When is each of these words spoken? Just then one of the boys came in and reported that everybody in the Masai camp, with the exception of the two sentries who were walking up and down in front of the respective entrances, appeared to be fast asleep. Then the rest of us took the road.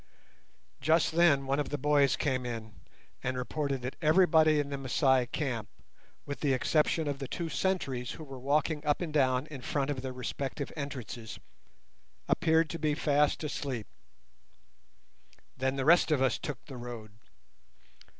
Just 0.79 1.11
then 1.11 1.45
one 1.45 1.59
of 1.59 1.69
the 1.69 1.77
boys 1.77 2.15
came 2.15 2.43
in 2.43 2.73
and 3.21 3.37
reported 3.37 3.83
that 3.83 3.97
everybody 4.01 4.59
in 4.59 4.69
the 4.69 4.77
Masai 4.79 5.27
camp, 5.27 5.69
with 6.25 6.39
the 6.39 6.53
exception 6.53 7.07
of 7.07 7.19
the 7.19 7.27
two 7.27 7.49
sentries 7.49 8.09
who 8.13 8.23
were 8.23 8.39
walking 8.39 8.83
up 8.83 9.01
and 9.01 9.13
down 9.13 9.45
in 9.51 9.61
front 9.61 9.91
of 9.91 10.01
the 10.01 10.11
respective 10.11 10.73
entrances, 10.75 11.37
appeared 12.27 12.67
to 12.71 12.79
be 12.79 12.95
fast 12.95 13.43
asleep. 13.43 13.85
Then 15.55 15.75
the 15.75 15.85
rest 15.85 16.09
of 16.09 16.19
us 16.19 16.39
took 16.39 16.65
the 16.65 16.77
road. 16.77 17.11